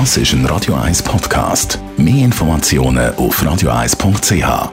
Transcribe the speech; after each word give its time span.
Das 0.00 0.16
ist 0.16 0.32
ein 0.32 0.44
Radio 0.46 0.74
1 0.74 1.04
Podcast. 1.04 1.78
Mehr 1.96 2.24
Informationen 2.24 3.14
auf 3.14 3.40
radio1.ch. 3.40 4.72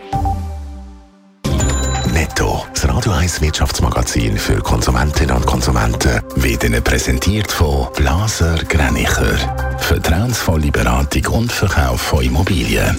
Netto, 2.12 2.66
das 2.74 2.90
Radio 2.90 3.12
1 3.12 3.40
Wirtschaftsmagazin 3.40 4.36
für 4.36 4.56
Konsumentinnen 4.56 5.36
und 5.36 5.46
Konsumenten, 5.46 6.22
wird 6.38 6.64
Ihnen 6.64 6.84
präsentiert 6.84 7.52
von 7.52 7.90
Blaser 7.96 8.56
Greinicher. 8.68 9.38
Vertrauensvolle 9.78 10.72
Beratung 10.72 11.28
und 11.28 11.52
Verkauf 11.52 12.02
von 12.02 12.24
Immobilien. 12.24 12.98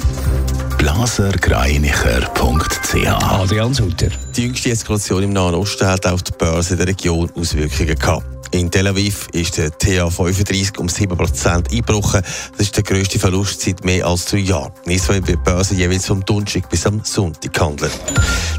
blasergreinicher.ch 0.78 3.20
Adrian 3.20 3.74
Sutter. 3.74 4.10
Die 4.36 4.44
jüngste 4.44 4.70
Eskalation 4.70 5.24
im 5.24 5.32
Nahen 5.32 5.56
Osten 5.56 5.88
hat 5.88 6.06
auf 6.06 6.22
die 6.22 6.30
Börse 6.38 6.76
der 6.76 6.86
Region 6.86 7.28
Auswirkungen 7.34 7.98
gehabt. 7.98 8.41
In 8.52 8.70
Tel 8.70 8.86
Aviv 8.86 9.28
ist 9.32 9.56
der 9.56 9.70
TA35 9.70 10.76
um 10.76 10.86
7% 10.86 11.72
eingebrochen. 11.72 12.20
Das 12.52 12.60
ist 12.60 12.76
der 12.76 12.84
grösste 12.84 13.18
Verlust 13.18 13.62
seit 13.62 13.82
mehr 13.82 14.06
als 14.06 14.26
drei 14.26 14.38
Jahren. 14.38 14.72
In 14.84 14.92
Israel 14.92 15.26
wird 15.26 15.42
Börse 15.42 15.74
jeweils 15.74 16.04
vom 16.04 16.22
Donnerstag 16.22 16.68
bis 16.68 16.84
am 16.84 17.02
Sonntag 17.02 17.54
gehandelt. 17.54 17.92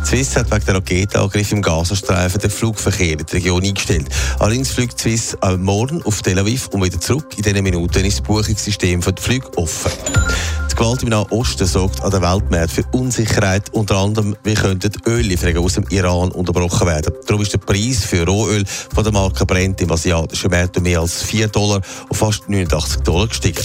Swiss 0.03 0.35
hat 0.35 0.49
wegen 0.51 0.65
der 0.65 0.75
Raketenangriff 0.75 1.51
im 1.51 1.61
Gazastreifen 1.61 2.41
den 2.41 2.49
Flugverkehr 2.49 3.19
in 3.19 3.25
die 3.25 3.35
Region 3.35 3.63
eingestellt. 3.63 4.09
Allerdings 4.39 4.71
fliegt 4.71 4.99
Swiss 4.99 5.37
morgen 5.59 6.01
auf 6.01 6.23
Tel 6.23 6.39
Aviv 6.39 6.69
und 6.69 6.83
wieder 6.83 6.99
zurück. 6.99 7.27
In 7.37 7.43
diesen 7.43 7.63
Minuten 7.63 8.03
ist 8.03 8.17
das 8.17 8.25
Buchungssystem 8.25 8.99
für 9.03 9.13
die 9.13 9.21
Flüge 9.21 9.57
offen. 9.57 9.91
Gewalt 10.83 11.03
im 11.03 11.09
Nahen 11.09 11.31
Osten 11.31 11.65
sorgt 11.65 12.01
an 12.01 12.11
der 12.11 12.21
Weltmarkt 12.21 12.71
für 12.71 12.83
Unsicherheit. 12.91 13.69
Unter 13.71 13.95
anderem, 13.95 14.35
wie 14.43 14.53
könnten 14.53 14.91
Öllieferungen 15.07 15.63
aus 15.63 15.75
dem 15.75 15.85
Iran 15.87 16.29
unterbrochen 16.29 16.85
werden. 16.85 17.13
Darum 17.25 17.41
ist 17.41 17.53
der 17.53 17.59
Preis 17.59 18.03
für 18.03 18.25
Rohöl 18.25 18.65
von 18.93 19.01
der 19.01 19.13
Marke 19.13 19.45
Brent 19.45 19.79
im 19.79 19.89
asiatischen 19.93 20.51
Markt 20.51 20.75
um 20.75 20.83
mehr 20.83 20.99
als 20.99 21.23
4 21.23 21.47
Dollar 21.47 21.79
auf 22.09 22.17
fast 22.17 22.49
89 22.49 23.01
Dollar 23.03 23.27
gestiegen. 23.27 23.63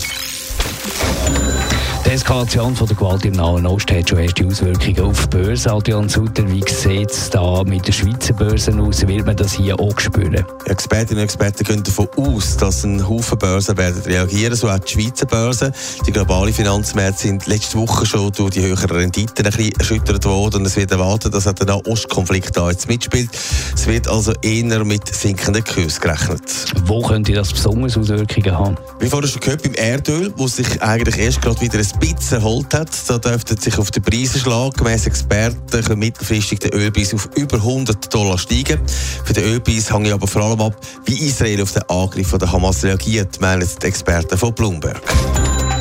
Die 2.08 2.14
Eskalation 2.14 2.74
von 2.74 2.86
der 2.86 2.96
Gewalt 2.96 3.22
im 3.26 3.34
Nahen 3.34 3.66
Osten 3.66 3.98
hat 3.98 4.08
schon 4.08 4.20
erste 4.20 4.46
Auswirkungen 4.46 5.00
auf 5.00 5.26
die 5.26 5.36
Börse. 5.36 5.70
Adrian 5.70 6.08
Sutter, 6.08 6.50
wie 6.50 6.64
sieht 6.66 7.10
es 7.10 7.28
da 7.28 7.62
mit 7.64 7.86
den 7.86 7.92
Schweizer 7.92 8.32
Börsen 8.32 8.80
aus? 8.80 9.06
Wird 9.06 9.26
man 9.26 9.36
das 9.36 9.52
hier 9.52 9.78
auch 9.78 10.00
spüren? 10.00 10.42
Expertinnen 10.64 11.18
und 11.18 11.24
Experten 11.24 11.64
gehen 11.64 11.82
davon 11.82 12.08
aus, 12.16 12.56
dass 12.56 12.82
ein 12.84 13.06
Haufen 13.06 13.36
Börsen 13.36 13.76
werden 13.76 14.00
reagieren, 14.04 14.56
so 14.56 14.70
auch 14.70 14.78
die 14.78 14.90
Schweizer 14.90 15.26
Börsen. 15.26 15.70
Die 16.06 16.10
globalen 16.10 16.54
Finanzmärkte 16.54 17.24
sind 17.24 17.46
letzte 17.46 17.76
Woche 17.76 18.06
schon 18.06 18.32
durch 18.32 18.52
die 18.52 18.62
höheren 18.62 18.90
Renditen 18.90 19.44
ein 19.44 19.52
bisschen 19.52 19.72
erschüttert 19.78 20.24
worden 20.24 20.60
und 20.62 20.66
es 20.66 20.76
wird 20.76 20.90
erwartet, 20.90 21.34
dass 21.34 21.44
der 21.44 21.86
Ostkonflikt 21.86 22.56
da 22.56 22.70
jetzt 22.70 22.88
mitspielt. 22.88 23.28
Es 23.74 23.86
wird 23.86 24.08
also 24.08 24.32
eher 24.40 24.82
mit 24.82 25.14
sinkenden 25.14 25.62
Kursen 25.62 26.00
gerechnet. 26.00 26.40
Wo 26.86 27.02
könnte 27.02 27.34
das 27.34 27.52
besonders 27.52 27.98
Auswirkungen 27.98 28.58
haben? 28.58 28.78
Wie 28.98 29.10
vorhin 29.10 29.28
schon 29.28 29.42
gehört, 29.42 29.62
beim 29.62 29.74
Erdöl, 29.74 30.32
wo 30.38 30.48
sich 30.48 30.80
eigentlich 30.80 31.18
erst 31.18 31.42
gerade 31.42 31.60
wieder 31.60 31.78
ein 31.78 31.97
bisschen 31.98 32.38
erholt 32.38 32.72
hat. 32.74 32.90
Da 33.08 33.18
dürfte 33.18 33.60
sich 33.60 33.78
auf 33.78 33.90
den 33.90 34.02
Preisenschlag 34.02 34.76
gemäß 34.76 35.06
Experten 35.06 35.98
mittelfristig 35.98 36.60
der 36.60 36.74
Ölpreis 36.74 37.14
auf 37.14 37.28
über 37.34 37.56
100 37.56 38.12
Dollar 38.12 38.38
steigen. 38.38 38.80
Für 39.24 39.32
den 39.32 39.44
Ölpreis 39.44 39.92
hängt 39.92 40.12
aber 40.12 40.26
vor 40.26 40.42
allem 40.42 40.60
ab, 40.60 40.76
wie 41.06 41.26
Israel 41.26 41.62
auf 41.62 41.72
den 41.72 41.82
Angriff 41.88 42.28
von 42.28 42.38
der 42.38 42.50
Hamas 42.52 42.84
reagiert, 42.84 43.40
meinen 43.40 43.68
die 43.82 43.86
Experten 43.86 44.36
von 44.36 44.54
Bloomberg. 44.54 45.02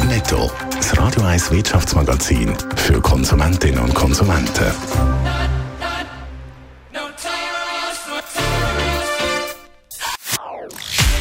Netto, 0.08 0.50
das 0.76 0.98
Radio 0.98 1.24
1 1.24 1.52
Wirtschaftsmagazin 1.52 2.54
für 2.76 3.02
Konsumentinnen 3.02 3.80
und 3.80 3.94
Konsumenten. 3.94 5.37